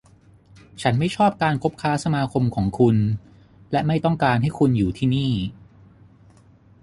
[0.81, 2.95] ฉันไม่ชอบการคบค้าสมาคมของคุณ
[3.71, 5.33] และไม่ต้องการให้คุณอยู่ที่นี่